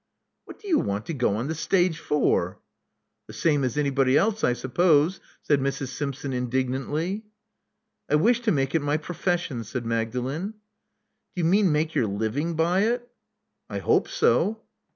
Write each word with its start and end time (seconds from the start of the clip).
*'What 0.47 0.57
do 0.57 0.67
you 0.67 0.79
want 0.79 1.05
to 1.05 1.13
go 1.13 1.35
on 1.35 1.47
the 1.47 1.53
stage 1.53 1.99
for?" 1.99 2.59
"The 3.27 3.33
same 3.33 3.63
as 3.63 3.77
anybody 3.77 4.17
else, 4.17 4.43
I 4.43 4.53
suppose," 4.53 5.19
said 5.43 5.59
Mrs. 5.61 5.89
Simpson 5.89 6.33
indignantly. 6.33 7.25
"I 8.09 8.15
wish 8.15 8.39
to 8.39 8.51
make 8.51 8.73
it 8.73 8.81
my 8.81 8.97
profession," 8.97 9.63
said 9.63 9.85
Magdalen. 9.85 10.53
Do 11.35 11.41
you 11.43 11.45
mean 11.45 11.71
make 11.71 11.93
your 11.93 12.07
living 12.07 12.55
by 12.55 12.79
it?" 12.79 13.07
"I 13.69 13.77
hope 13.77 14.07
so." 14.07 14.63